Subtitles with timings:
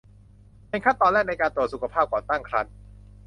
[0.69, 2.73] เป็นขั้นตอนแรกในการตรวจสุขภาพก่อนตั้งครรภ์